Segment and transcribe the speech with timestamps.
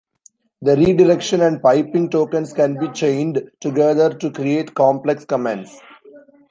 [0.63, 5.79] The redirection and piping tokens can be chained together to create complex commands.